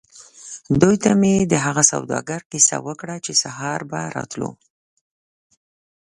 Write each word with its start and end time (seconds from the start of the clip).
دوی 0.81 0.95
ته 1.03 1.11
مې 1.21 1.33
د 1.51 1.53
هغه 1.65 1.83
سوداګر 1.91 2.41
کیسه 2.51 2.77
وکړه 2.87 3.15
چې 3.25 3.31
سهار 3.43 3.79
به 3.91 3.99
راتلو. 4.15 4.49